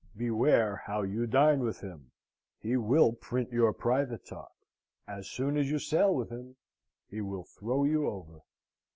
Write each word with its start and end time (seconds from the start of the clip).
Beware 0.17 0.77
how 0.77 1.03
you 1.03 1.27
dine 1.27 1.59
with 1.59 1.81
him, 1.81 2.09
he 2.59 2.75
will 2.75 3.11
print 3.13 3.51
your 3.51 3.71
private 3.71 4.25
talk: 4.25 4.51
as 5.07 5.27
sure 5.27 5.55
as 5.55 5.69
you 5.69 5.77
sail 5.77 6.15
with 6.15 6.31
him, 6.31 6.55
he 7.07 7.21
will 7.21 7.43
throw 7.43 7.83
you 7.83 8.07
over. 8.07 8.39